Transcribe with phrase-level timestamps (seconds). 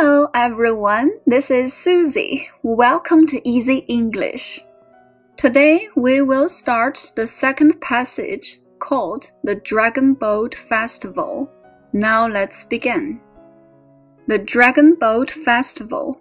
[0.00, 2.48] Hello everyone, this is Susie.
[2.62, 4.60] Welcome to Easy English.
[5.36, 11.50] Today we will start the second passage called the Dragon Boat Festival.
[11.92, 13.20] Now let's begin.
[14.28, 16.20] The Dragon Boat Festival.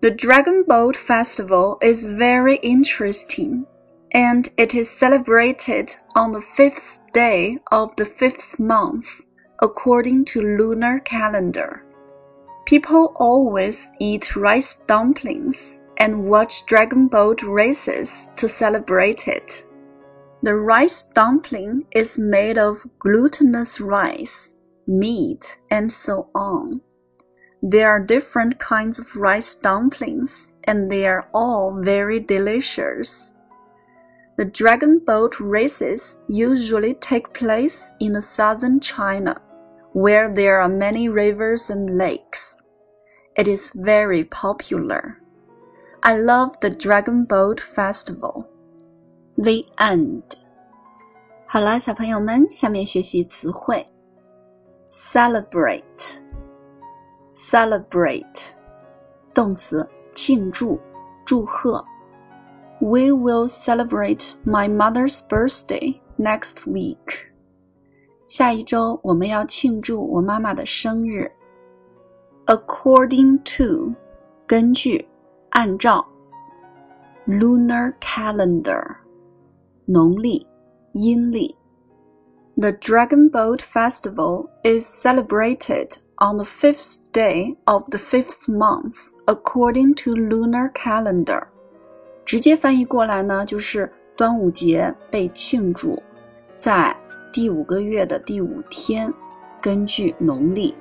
[0.00, 3.66] The Dragon Boat Festival is very interesting
[4.10, 9.20] and it is celebrated on the fifth day of the fifth month
[9.60, 11.84] according to lunar calendar.
[12.64, 19.66] People always eat rice dumplings and watch dragon boat races to celebrate it.
[20.42, 26.80] The rice dumpling is made of glutinous rice, meat, and so on.
[27.62, 33.36] There are different kinds of rice dumplings, and they are all very delicious.
[34.36, 39.40] The dragon boat races usually take place in southern China,
[39.93, 42.61] where there are many rivers and lakes.
[43.35, 45.17] It is very popular.
[46.01, 48.45] I love the Dragon Boat Festival.
[49.37, 50.23] The end.
[51.47, 53.85] 好了，小朋友们，下面学习词汇。
[54.87, 55.81] Celebrate,
[57.31, 58.51] celebrate，
[59.33, 60.79] 动词，庆祝、
[61.25, 61.83] 祝贺。
[62.79, 67.27] We will celebrate my mother's birthday next week.
[68.32, 71.30] 下一周我们要庆祝我妈妈的生日。
[72.46, 73.92] According to，
[74.46, 75.06] 根据，
[75.50, 76.02] 按照。
[77.26, 78.96] Lunar calendar，
[79.84, 80.46] 农历，
[80.92, 81.54] 阴历。
[82.56, 90.12] The Dragon Boat Festival is celebrated on the fifth day of the fifth month according to
[90.12, 91.48] lunar calendar.
[92.24, 96.02] 直接翻译过来呢，就是端午节被庆祝
[96.56, 96.96] 在
[97.32, 99.12] 第五个月的第五天，
[99.58, 100.74] 根据农历。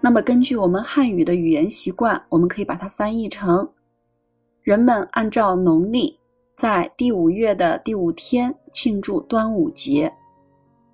[0.00, 3.68] 那么根据我们汉语的语言习惯，我们可以把它翻译成：
[4.62, 6.16] 人们按照农历
[6.56, 10.12] 在第五月的第五天庆祝端午节。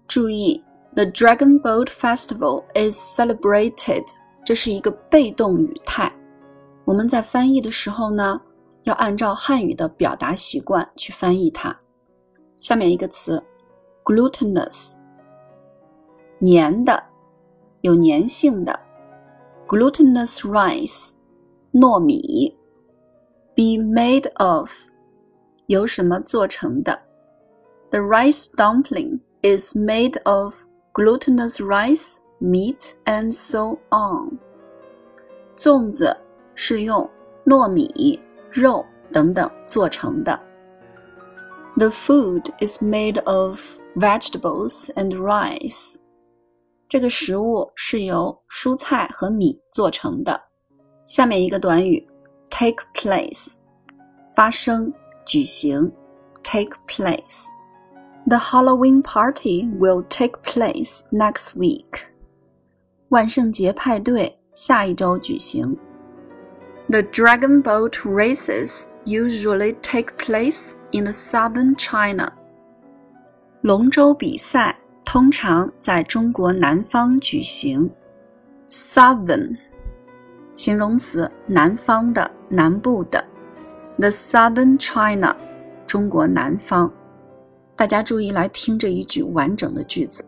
[0.09, 4.05] 注意，The Dragon Boat Festival is celebrated，
[4.47, 6.11] 这是一个被动语态。
[6.87, 8.41] 我们在翻译的时候呢？
[8.85, 11.77] 要按照汉语的表达习惯去翻译它。
[12.57, 13.45] 下面一个词
[14.06, 14.98] ，glutinous，
[16.40, 17.04] 粘的，
[17.82, 18.80] 有粘性的，
[19.68, 21.14] glutinous rice，
[21.74, 22.56] 糯米，
[23.56, 24.72] be made of，
[25.68, 27.00] 由什么做成的？
[27.90, 30.56] The rice dumpling is made of
[30.94, 34.40] glutinous rice, meat, and so on。
[35.56, 36.16] 粽子
[36.56, 37.10] 是用
[37.46, 38.20] 糯米。
[38.54, 40.38] 肉等等做成的。
[41.78, 43.60] The food is made of
[43.96, 46.00] vegetables and rice。
[46.90, 50.42] 这个食物是由蔬菜和米做成的。
[51.08, 52.06] 下面一个短语，
[52.50, 53.54] take place，
[54.36, 54.94] 发生、
[55.26, 55.92] 举行，
[56.44, 62.04] take place。The Halloween party will take place next week。
[63.10, 65.78] 万圣节派对下一周举行。
[66.90, 72.32] The dragon boat races usually take place in southern China.
[73.62, 77.90] 龙舟比赛通常在中国南方举行。
[78.68, 79.58] Southern，
[80.54, 83.24] 形容词，南方的，南部的。
[83.98, 85.36] The southern China，
[85.86, 86.92] 中国南方。
[87.76, 90.24] 大家注意来听这一句完整的句子。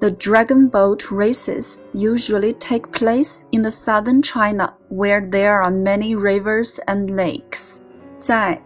[0.00, 6.14] The dragon boat races usually take place in the southern China where there are many
[6.14, 7.78] rivers and lakes.
[8.20, 8.62] 在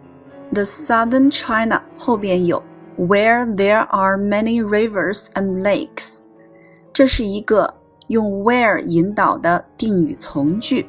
[0.53, 2.61] the southern China 后边有
[2.97, 6.25] where there are many rivers and lakes，
[6.91, 7.73] 这是一个
[8.07, 10.87] 用 where 引导的定语从句。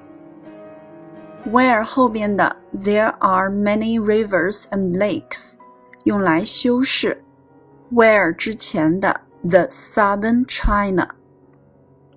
[1.50, 5.54] where 后边的 there are many rivers and lakes
[6.04, 7.22] 用来修饰
[7.92, 11.08] where 之前的 the southern China。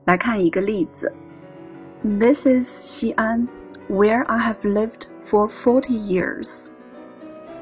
[0.05, 1.11] 来看一个例子，
[2.03, 3.47] This is 西安，
[3.89, 6.69] where I have lived for forty years。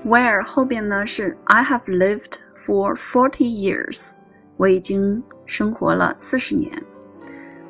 [0.05, 4.13] Where 后边呢是 I have lived for forty years，
[4.57, 6.71] 我已经生活了四十年。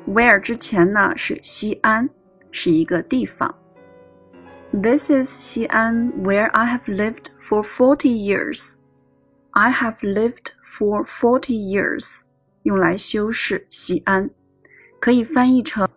[0.06, 2.10] Where 之前呢是西安，
[2.50, 3.54] 是一个地方。
[4.72, 12.20] This is 西安，where I have lived for forty years。I have lived for forty years，
[12.64, 14.28] 用来修饰西安，
[15.00, 15.88] 可以翻译成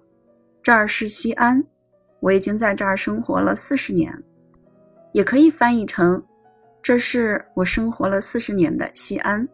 [0.63, 1.65] 这儿是西安，
[2.21, 4.17] 我已经在这儿生活了四十年。
[5.14, 6.20] 也可以翻译成
[6.82, 9.48] 这是我生活了四十年的西安。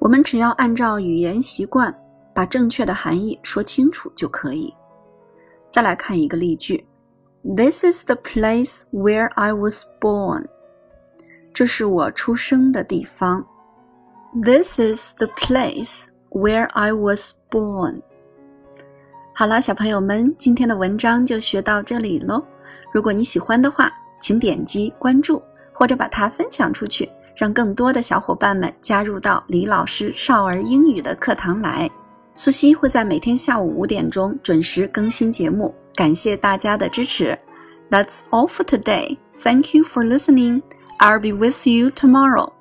[0.00, 1.96] 我们只要按照语言习惯
[2.34, 4.74] 把正确的含义说清楚就可以。
[5.70, 6.84] 再来看一个例句
[7.56, 10.46] ：This is the place where I was born。
[11.54, 13.46] 这是我出生的地方。
[14.42, 18.02] This is the place where I was born。
[19.34, 22.44] 好了，小朋友们，今天的文章就学到这里喽。
[22.92, 23.88] 如果你喜欢的话，
[24.20, 25.42] 请点击关注，
[25.72, 31.90] 或者把它分享出去，让更多的小伙伴们加入到李老师少儿英语的课堂来。
[32.34, 37.36] 苏西会在每天下午五点钟准时更新节目，感谢大家的支持。
[37.90, 39.16] That's all for today.
[39.42, 40.62] Thank you for listening.
[40.98, 42.57] I'll be with you tomorrow.